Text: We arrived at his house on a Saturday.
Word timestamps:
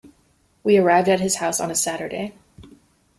We 0.63 0.77
arrived 0.79 1.09
at 1.09 1.19
his 1.19 1.35
house 1.35 1.59
on 1.59 1.69
a 1.69 1.75
Saturday. 1.75 2.33